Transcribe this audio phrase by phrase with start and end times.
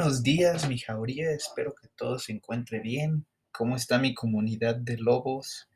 [0.00, 1.30] buenos días, mi jauría.
[1.30, 3.26] Espero que todo se encuentre bien.
[3.52, 5.68] ¿Cómo está mi comunidad de lobos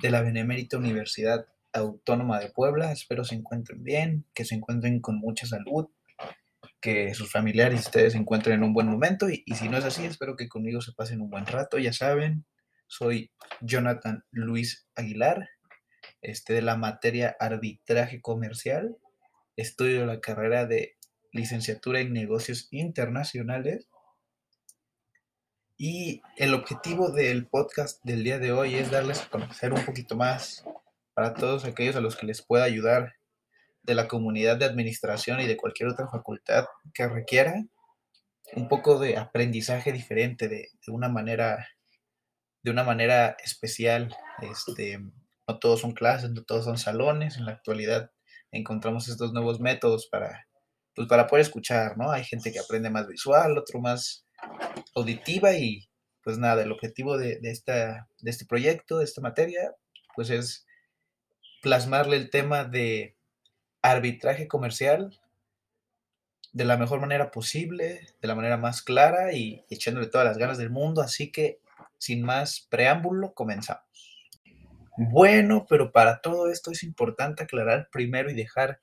[0.00, 1.44] de la Benemérita Universidad
[1.74, 2.92] Autónoma de Puebla?
[2.92, 5.86] Espero se encuentren bien, que se encuentren con mucha salud,
[6.80, 9.28] que sus familiares y ustedes se encuentren en un buen momento.
[9.28, 11.78] Y, y si no es así, espero que conmigo se pasen un buen rato.
[11.78, 12.46] Ya saben,
[12.86, 15.50] soy Jonathan Luis Aguilar,
[16.22, 18.96] este, de la materia arbitraje comercial.
[19.56, 20.96] Estudio la carrera de
[21.32, 23.88] licenciatura en negocios internacionales.
[25.76, 30.14] Y el objetivo del podcast del día de hoy es darles a conocer un poquito
[30.14, 30.64] más
[31.14, 33.14] para todos aquellos a los que les pueda ayudar
[33.82, 37.64] de la comunidad de administración y de cualquier otra facultad que requiera
[38.54, 41.66] un poco de aprendizaje diferente de, de una manera
[42.62, 45.00] de una manera especial este
[45.48, 48.12] no todos son clases no todos son salones en la actualidad
[48.52, 50.46] encontramos estos nuevos métodos para
[50.94, 52.10] pues para poder escuchar, ¿no?
[52.10, 54.26] Hay gente que aprende más visual, otro más
[54.94, 55.88] auditiva y
[56.22, 59.74] pues nada, el objetivo de, esta, de este proyecto, de esta materia,
[60.14, 60.66] pues es
[61.62, 63.16] plasmarle el tema de
[63.82, 65.18] arbitraje comercial
[66.52, 70.58] de la mejor manera posible, de la manera más clara y echándole todas las ganas
[70.58, 71.00] del mundo.
[71.00, 71.60] Así que,
[71.98, 73.82] sin más preámbulo, comenzamos.
[74.96, 78.80] Bueno, pero para todo esto es importante aclarar primero y dejar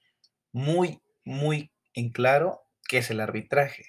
[0.51, 3.85] muy, muy en claro qué es el arbitraje.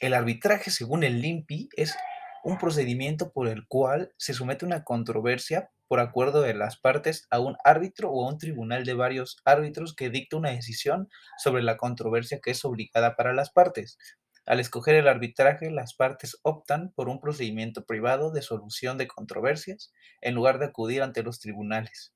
[0.00, 1.96] El arbitraje, según el LIMPI, es
[2.44, 7.40] un procedimiento por el cual se somete una controversia por acuerdo de las partes a
[7.40, 11.76] un árbitro o a un tribunal de varios árbitros que dicta una decisión sobre la
[11.76, 13.98] controversia que es obligada para las partes.
[14.46, 19.92] Al escoger el arbitraje, las partes optan por un procedimiento privado de solución de controversias
[20.20, 22.12] en lugar de acudir ante los tribunales.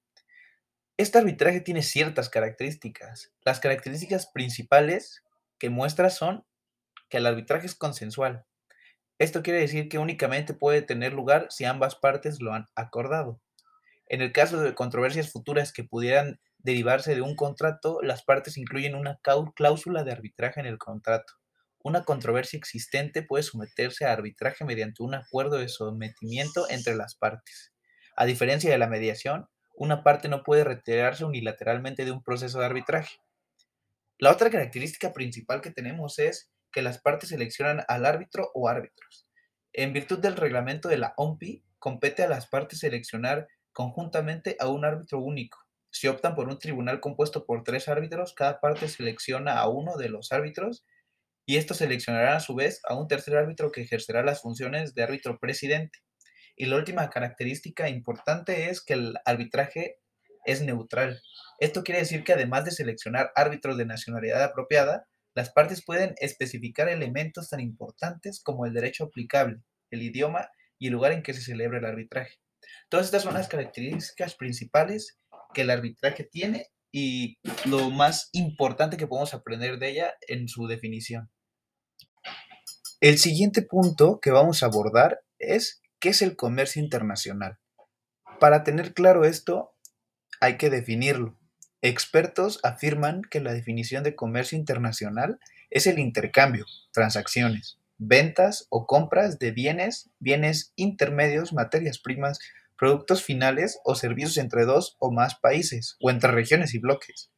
[0.99, 3.31] Este arbitraje tiene ciertas características.
[3.45, 5.23] Las características principales
[5.61, 6.45] que muestra son
[7.09, 8.47] que el arbitraje es consensual.
[9.21, 13.41] Esto quiere decir que únicamente puede tener lugar si ambas partes lo han acordado.
[14.09, 18.97] En el caso de controversias futuras que pudieran derivarse de un contrato, las partes incluyen
[18.97, 19.21] una
[19.55, 21.35] cláusula de arbitraje en el contrato.
[21.81, 27.73] Una controversia existente puede someterse a arbitraje mediante un acuerdo de sometimiento entre las partes.
[28.17, 32.67] A diferencia de la mediación, una parte no puede retirarse unilateralmente de un proceso de
[32.67, 33.19] arbitraje.
[34.19, 39.29] La otra característica principal que tenemos es que las partes seleccionan al árbitro o árbitros.
[39.73, 44.85] En virtud del reglamento de la OMPI, compete a las partes seleccionar conjuntamente a un
[44.85, 45.59] árbitro único.
[45.91, 50.09] Si optan por un tribunal compuesto por tres árbitros, cada parte selecciona a uno de
[50.09, 50.85] los árbitros
[51.47, 55.03] y estos seleccionarán a su vez a un tercer árbitro que ejercerá las funciones de
[55.05, 56.01] árbitro presidente.
[56.59, 59.99] Y la última característica importante es que el arbitraje
[60.45, 61.23] es neutral.
[61.61, 66.89] Esto quiere decir que además de seleccionar árbitros de nacionalidad apropiada, las partes pueden especificar
[66.89, 69.59] elementos tan importantes como el derecho aplicable,
[69.93, 70.49] el idioma
[70.81, 72.41] y el lugar en que se celebra el arbitraje.
[72.89, 75.17] Todas estas son las características principales
[75.55, 80.67] que el arbitraje tiene y lo más importante que podemos aprender de ella en su
[80.67, 81.31] definición.
[83.01, 87.59] El siguiente punto que vamos a abordar es ¿Qué es el comercio internacional?
[88.39, 89.75] Para tener claro esto,
[90.41, 91.37] hay que definirlo.
[91.83, 99.41] Expertos afirman que la definición de comercio internacional es el intercambio, transacciones, ventas o compras
[99.41, 102.39] de bienes, bienes intermedios, materias primas,
[102.77, 107.33] productos finales o servicios entre dos o más países o entre regiones y bloques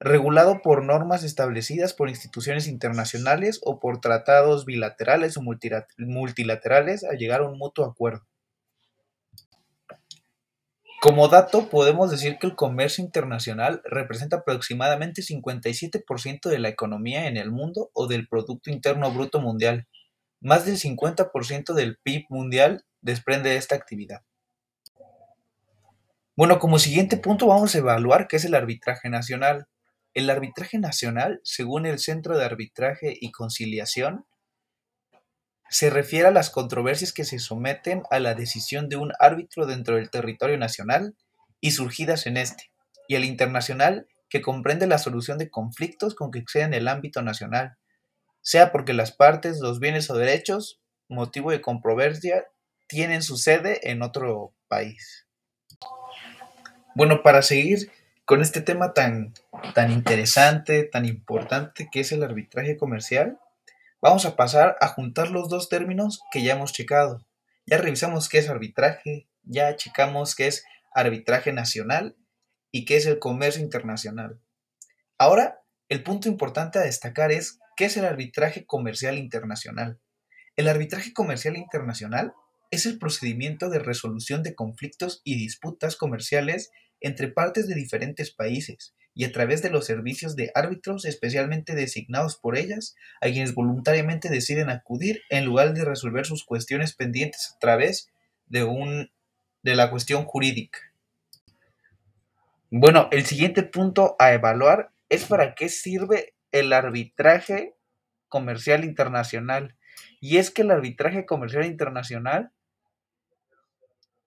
[0.00, 7.40] regulado por normas establecidas por instituciones internacionales o por tratados bilaterales o multilaterales a llegar
[7.40, 8.26] a un mutuo acuerdo.
[11.00, 17.36] Como dato, podemos decir que el comercio internacional representa aproximadamente 57% de la economía en
[17.36, 19.86] el mundo o del Producto Interno Bruto Mundial.
[20.40, 24.22] Más del 50% del PIB mundial desprende de esta actividad.
[26.36, 29.68] Bueno, como siguiente punto vamos a evaluar qué es el arbitraje nacional.
[30.14, 34.26] El arbitraje nacional, según el Centro de Arbitraje y Conciliación,
[35.70, 39.96] se refiere a las controversias que se someten a la decisión de un árbitro dentro
[39.96, 41.14] del territorio nacional
[41.60, 42.72] y surgidas en este,
[43.06, 47.76] y el internacional, que comprende la solución de conflictos con que exceden el ámbito nacional,
[48.40, 52.44] sea porque las partes, los bienes o derechos, motivo de controversia,
[52.86, 55.26] tienen su sede en otro país.
[56.94, 57.90] Bueno, para seguir
[58.24, 59.32] con este tema tan,
[59.74, 63.38] tan interesante, tan importante que es el arbitraje comercial,
[64.00, 67.24] vamos a pasar a juntar los dos términos que ya hemos checado.
[67.66, 70.64] Ya revisamos qué es arbitraje, ya checamos qué es
[70.94, 72.16] arbitraje nacional
[72.70, 74.40] y qué es el comercio internacional.
[75.18, 80.00] Ahora, el punto importante a destacar es ¿Qué es el arbitraje comercial internacional?
[80.56, 82.32] El arbitraje comercial internacional
[82.72, 88.96] es el procedimiento de resolución de conflictos y disputas comerciales entre partes de diferentes países
[89.18, 94.28] y a través de los servicios de árbitros especialmente designados por ellas, a quienes voluntariamente
[94.28, 98.12] deciden acudir en lugar de resolver sus cuestiones pendientes a través
[98.46, 99.10] de, un,
[99.64, 100.78] de la cuestión jurídica.
[102.70, 107.74] Bueno, el siguiente punto a evaluar es para qué sirve el arbitraje
[108.28, 109.74] comercial internacional.
[110.20, 112.52] Y es que el arbitraje comercial internacional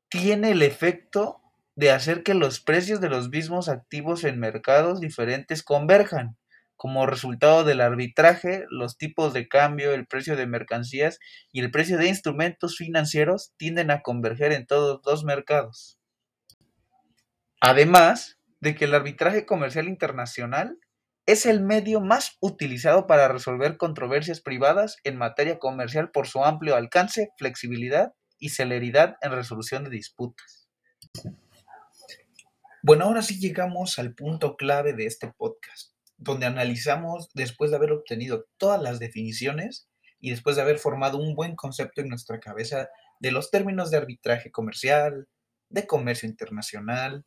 [0.10, 1.41] tiene el efecto
[1.76, 6.38] de hacer que los precios de los mismos activos en mercados diferentes converjan.
[6.76, 11.20] Como resultado del arbitraje, los tipos de cambio, el precio de mercancías
[11.52, 16.00] y el precio de instrumentos financieros tienden a converger en todos los mercados.
[17.62, 20.80] Además de que el arbitraje comercial internacional
[21.28, 26.76] es el medio más utilizado para resolver controversias privadas en materia comercial por su amplio
[26.76, 30.68] alcance, flexibilidad y celeridad en resolución de disputas.
[32.84, 37.92] Bueno, ahora sí llegamos al punto clave de este podcast, donde analizamos, después de haber
[37.92, 39.88] obtenido todas las definiciones
[40.20, 42.90] y después de haber formado un buen concepto en nuestra cabeza
[43.20, 45.28] de los términos de arbitraje comercial,
[45.70, 47.24] de comercio internacional,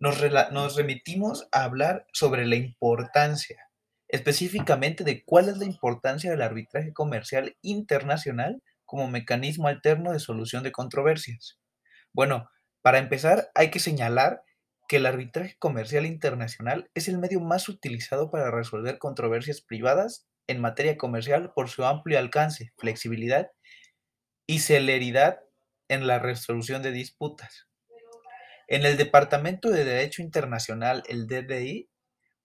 [0.00, 0.18] nos,
[0.50, 3.70] nos remitimos a hablar sobre la importancia,
[4.08, 10.64] específicamente de cuál es la importancia del arbitraje comercial internacional como mecanismo alterno de solución
[10.64, 11.60] de controversias.
[12.12, 12.50] Bueno,
[12.82, 14.42] para empezar hay que señalar
[14.88, 20.62] que el arbitraje comercial internacional es el medio más utilizado para resolver controversias privadas en
[20.62, 23.50] materia comercial por su amplio alcance, flexibilidad
[24.46, 25.40] y celeridad
[25.88, 27.66] en la resolución de disputas.
[28.66, 31.90] En el Departamento de Derecho Internacional, el DDI,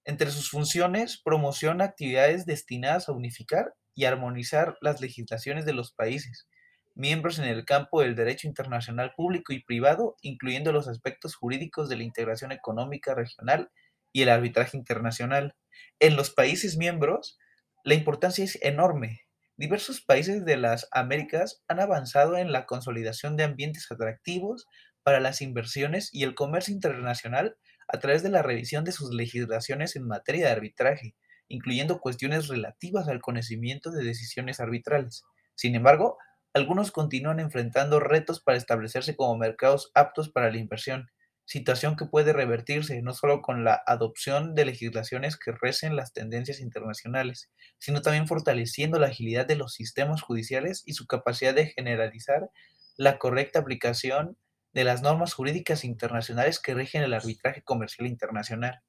[0.03, 6.49] entre sus funciones, promociona actividades destinadas a unificar y armonizar las legislaciones de los países,
[6.95, 11.97] miembros en el campo del derecho internacional público y privado, incluyendo los aspectos jurídicos de
[11.97, 13.69] la integración económica regional
[14.11, 15.55] y el arbitraje internacional.
[15.99, 17.39] En los países miembros,
[17.83, 19.21] la importancia es enorme.
[19.57, 24.67] Diversos países de las Américas han avanzado en la consolidación de ambientes atractivos
[25.03, 27.57] para las inversiones y el comercio internacional
[27.87, 31.15] a través de la revisión de sus legislaciones en materia de arbitraje,
[31.49, 35.23] incluyendo cuestiones relativas al conocimiento de decisiones arbitrales.
[35.55, 36.17] Sin embargo,
[36.53, 41.09] algunos continúan enfrentando retos para establecerse como mercados aptos para la inversión,
[41.45, 46.59] situación que puede revertirse no solo con la adopción de legislaciones que recen las tendencias
[46.59, 52.49] internacionales, sino también fortaleciendo la agilidad de los sistemas judiciales y su capacidad de generalizar
[52.97, 54.37] la correcta aplicación
[54.73, 58.81] de las normas jurídicas internacionales que rigen el arbitraje comercial internacional.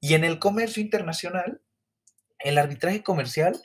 [0.00, 1.60] Y en el comercio internacional,
[2.38, 3.60] el arbitraje comercial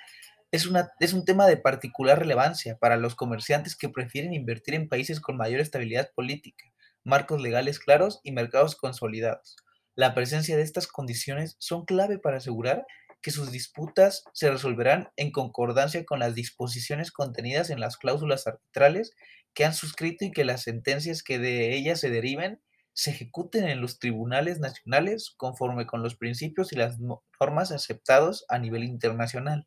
[0.52, 5.38] es, un tema de particular relevancia para los comerciantes que prefieren invertir en países con
[5.38, 6.66] mayor estabilidad política,
[7.06, 9.56] marcos legales claros y mercados consolidados.
[9.96, 12.86] La presencia de estas condiciones son clave para asegurar
[13.22, 19.14] que sus disputas se resolverán en concordancia con las disposiciones contenidas en las cláusulas arbitrales
[19.54, 22.62] que han suscrito y que las sentencias que de ellas se deriven
[22.94, 28.60] se ejecuten en los tribunales nacionales conforme con los principios y las normas aceptados a
[28.60, 29.66] nivel internacional.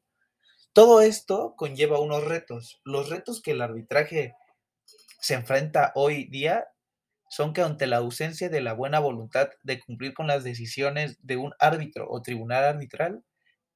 [0.74, 2.80] Todo esto conlleva unos retos.
[2.84, 4.34] Los retos que el arbitraje
[5.20, 6.66] se enfrenta hoy día
[7.30, 11.36] son que ante la ausencia de la buena voluntad de cumplir con las decisiones de
[11.36, 13.22] un árbitro o tribunal arbitral,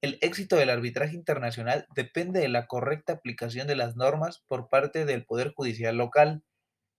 [0.00, 5.04] el éxito del arbitraje internacional depende de la correcta aplicación de las normas por parte
[5.04, 6.42] del Poder Judicial local,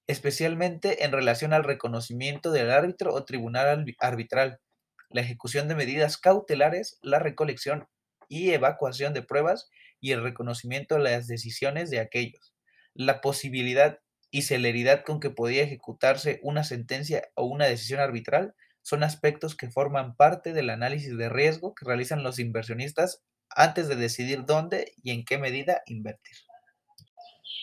[0.07, 4.61] especialmente en relación al reconocimiento del árbitro o tribunal arbitral,
[5.09, 7.89] la ejecución de medidas cautelares, la recolección
[8.29, 12.53] y evacuación de pruebas y el reconocimiento de las decisiones de aquellos,
[12.93, 13.99] la posibilidad
[14.31, 19.69] y celeridad con que podía ejecutarse una sentencia o una decisión arbitral son aspectos que
[19.69, 25.11] forman parte del análisis de riesgo que realizan los inversionistas antes de decidir dónde y
[25.11, 26.37] en qué medida invertir.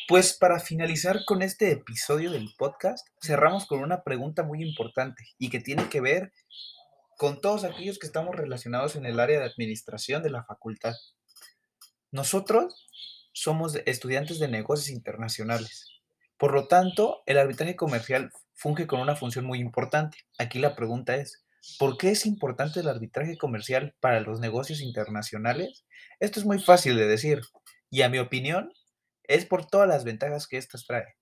[0.09, 5.50] Pues para finalizar con este episodio del podcast, cerramos con una pregunta muy importante y
[5.50, 6.33] que tiene que ver
[7.16, 10.95] con todos aquellos que estamos relacionados en el área de administración de la facultad.
[12.10, 12.86] Nosotros
[13.32, 15.88] somos estudiantes de negocios internacionales.
[16.38, 20.18] Por lo tanto, el arbitraje comercial funge con una función muy importante.
[20.38, 21.44] Aquí la pregunta es,
[21.78, 25.84] ¿por qué es importante el arbitraje comercial para los negocios internacionales?
[26.20, 27.42] Esto es muy fácil de decir
[27.90, 28.72] y a mi opinión
[29.25, 31.16] es por todas las ventajas que éstas trae.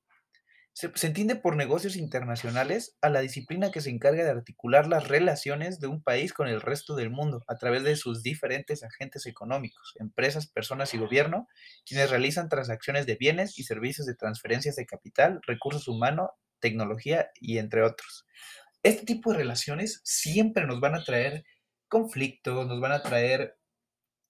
[0.75, 5.79] Se, entiende por negocios internacionales a la disciplina que se encarga de articular las relaciones
[5.79, 9.95] de un país con el resto del mundo a través de sus diferentes agentes económicos,
[10.01, 11.47] empresas, personas y gobierno,
[11.87, 17.59] quienes realizan transacciones de bienes y servicios de transferencias de capital, recursos humanos, tecnología y
[17.59, 18.27] entre otros.
[18.83, 21.45] Este tipo de relaciones siempre nos van a traer
[21.87, 23.57] conflictos, nos van a traer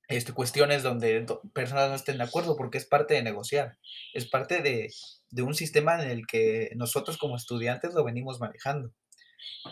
[0.08, 3.78] este, cuestiones donde personas no estén de acuerdo, porque es parte de negociar,
[4.12, 4.92] es parte de,
[5.30, 8.92] de, un sistema en el que nosotros como estudiantes lo venimos manejando.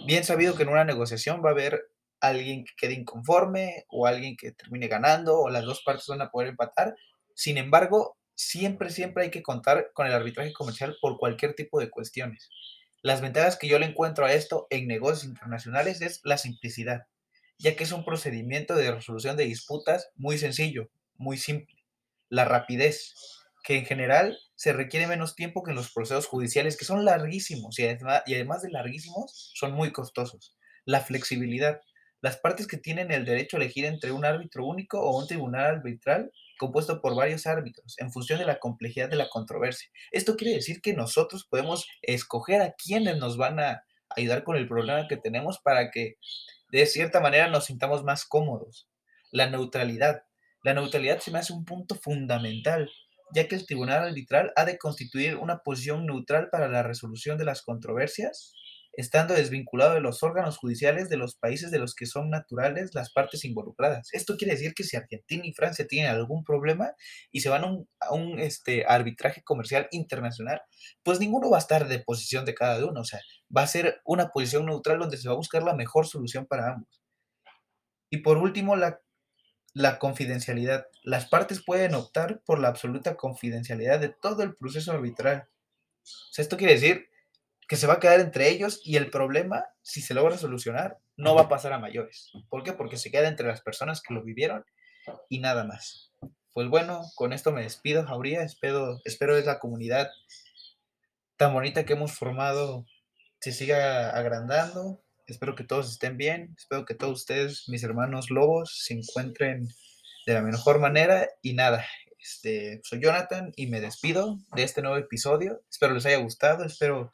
[0.07, 1.83] Bien sabido que en una negociación va a haber
[2.21, 6.31] alguien que quede inconforme o alguien que termine ganando o las dos partes van a
[6.31, 6.95] poder empatar.
[7.35, 11.91] Sin embargo, siempre, siempre hay que contar con el arbitraje comercial por cualquier tipo de
[11.91, 12.49] cuestiones.
[13.03, 17.07] Las ventajas que yo le encuentro a esto en negocios internacionales es la simplicidad
[17.63, 21.77] ya que es un procedimiento de resolución de disputas muy sencillo, muy simple.
[22.29, 23.15] La rapidez,
[23.63, 27.79] que en general se requiere menos tiempo que en los procesos judiciales, que son larguísimos
[27.79, 30.57] y además, de larguísimos, son muy costosos.
[30.85, 31.81] La flexibilidad,
[32.21, 35.77] las partes que tienen el derecho a elegir entre un árbitro único o un tribunal
[35.77, 39.89] arbitral compuesto por varios árbitros en función de la complejidad de la controversia.
[40.11, 43.85] Esto quiere decir que nosotros podemos escoger a quienes nos van a
[44.17, 46.17] ayudar con el problema que tenemos para que
[46.79, 48.89] de cierta manera nos sintamos más cómodos.
[49.31, 50.25] La neutralidad.
[50.65, 52.91] La neutralidad se me hace un punto fundamental,
[53.35, 57.45] ya que el tribunal arbitral ha de constituir una posición neutral para la resolución de
[57.45, 58.55] las controversias,
[58.93, 63.13] estando desvinculado de los órganos judiciales de los países de los que son naturales las
[63.13, 64.09] partes involucradas.
[64.13, 66.93] Esto quiere decir que si Argentina y Francia tienen algún problema
[67.31, 67.65] y se van
[68.01, 70.61] a un, este, arbitraje comercial internacional,
[71.03, 73.01] pues ninguno va a estar de posición de cada uno.
[73.01, 73.21] O sea,
[73.55, 76.73] va a ser una posición neutral donde se va a buscar la mejor solución para
[76.73, 77.03] ambos.
[78.11, 79.01] Y por último, la,
[79.73, 80.87] la confidencialidad.
[81.03, 85.49] Las partes pueden optar por la absoluta confidencialidad de todo el proceso arbitral.
[86.05, 87.12] O sea, esto quiere decir
[87.69, 91.35] que se va a quedar entre ellos y el problema, si se logra solucionar, no
[91.35, 92.31] va a pasar a mayores.
[92.49, 92.73] ¿Por qué?
[92.73, 94.65] Porque se queda entre las personas que lo vivieron
[95.29, 96.13] y nada más.
[96.53, 98.43] Pues bueno, con esto me despido, Jauría.
[98.43, 100.11] Espero, espero esa comunidad
[101.37, 102.85] tan bonita que hemos formado
[103.41, 105.03] se siga agrandando.
[105.27, 106.55] Espero que todos estén bien.
[106.59, 109.69] Espero que todos ustedes, mis hermanos lobos, se encuentren
[110.27, 111.29] de la mejor manera.
[111.41, 111.87] Y nada,
[112.21, 115.63] este, soy Jonathan y me despido de este nuevo episodio.
[115.71, 117.13] Espero les haya gustado, espero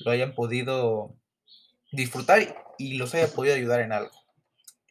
[0.00, 1.16] lo hayan podido
[1.92, 4.12] disfrutar y los haya podido ayudar en algo.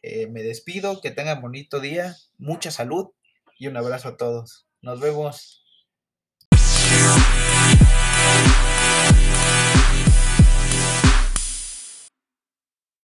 [0.02, 3.08] Eh, me despido, que tengan bonito día, mucha salud
[3.58, 4.66] y un abrazo a todos.
[4.80, 5.64] Nos vemos.